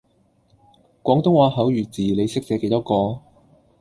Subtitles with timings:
[1.03, 3.21] 廣東話口語字你識寫幾多個?